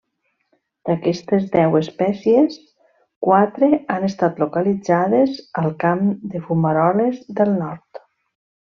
[0.89, 2.57] D'aquestes deu espècies,
[3.27, 8.05] quatre han estat localitzades al camp de fumaroles del nord.